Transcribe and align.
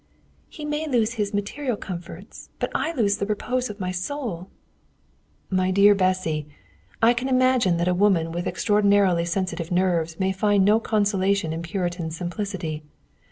"He 0.49 0.65
may 0.65 0.87
lose 0.87 1.13
his 1.13 1.31
material 1.31 1.77
comforts, 1.77 2.49
but 2.57 2.71
I 2.73 2.91
lose 2.91 3.17
the 3.17 3.25
repose 3.27 3.69
of 3.69 3.79
my 3.79 3.91
soul." 3.91 4.49
"My 5.51 5.69
dear 5.69 5.93
Bessy, 5.93 6.47
I 7.03 7.13
can 7.13 7.27
imagine 7.29 7.77
that 7.77 7.87
a 7.87 7.93
woman 7.93 8.31
with 8.31 8.47
extraordinarily 8.47 9.25
sensitive 9.25 9.71
nerves 9.71 10.19
may 10.19 10.31
find 10.31 10.65
no 10.65 10.79
consolation 10.79 11.53
in 11.53 11.61
Puritan 11.61 12.09
simplicity. 12.09 12.81